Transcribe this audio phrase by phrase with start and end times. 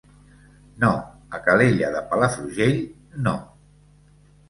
[0.83, 0.89] No,
[1.39, 2.83] a Calella de Palafrugell
[3.29, 3.39] no.